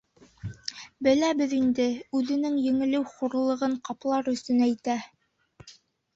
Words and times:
Беләбеҙ 1.07 1.53
инде, 1.57 1.85
үҙенең 2.21 2.57
еңелеү 2.65 3.05
хурлығын 3.13 3.77
ҡаплар 3.91 4.33
өсөн 4.35 4.67
әйтә. 4.71 4.99